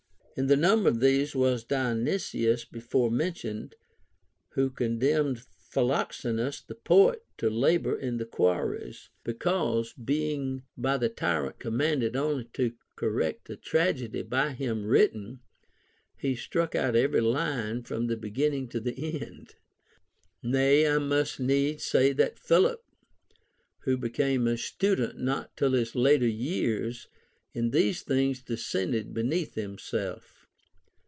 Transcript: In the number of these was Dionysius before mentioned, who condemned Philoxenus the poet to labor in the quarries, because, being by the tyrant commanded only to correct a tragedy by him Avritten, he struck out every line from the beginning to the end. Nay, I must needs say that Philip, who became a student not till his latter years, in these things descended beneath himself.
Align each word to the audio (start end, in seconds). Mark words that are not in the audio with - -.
In 0.37 0.47
the 0.47 0.55
number 0.57 0.87
of 0.89 1.01
these 1.01 1.35
was 1.35 1.65
Dionysius 1.65 2.63
before 2.65 3.11
mentioned, 3.11 3.75
who 4.51 4.69
condemned 4.71 5.39
Philoxenus 5.41 6.61
the 6.61 6.73
poet 6.73 7.23
to 7.37 7.49
labor 7.49 7.95
in 7.99 8.15
the 8.17 8.25
quarries, 8.25 9.09
because, 9.25 9.91
being 9.93 10.63
by 10.77 10.97
the 10.97 11.09
tyrant 11.09 11.59
commanded 11.59 12.15
only 12.15 12.45
to 12.53 12.73
correct 12.95 13.49
a 13.51 13.55
tragedy 13.57 14.21
by 14.23 14.53
him 14.53 14.85
Avritten, 14.85 15.39
he 16.17 16.33
struck 16.33 16.73
out 16.75 16.95
every 16.95 17.21
line 17.21 17.83
from 17.83 18.07
the 18.07 18.17
beginning 18.17 18.67
to 18.69 18.79
the 18.79 19.19
end. 19.21 19.55
Nay, 20.41 20.87
I 20.87 20.97
must 20.99 21.39
needs 21.41 21.83
say 21.83 22.13
that 22.13 22.39
Philip, 22.39 22.81
who 23.81 23.95
became 23.97 24.47
a 24.47 24.57
student 24.57 25.19
not 25.19 25.55
till 25.57 25.73
his 25.73 25.93
latter 25.93 26.25
years, 26.27 27.07
in 27.53 27.71
these 27.71 28.01
things 28.03 28.41
descended 28.43 29.13
beneath 29.13 29.55
himself. 29.55 30.37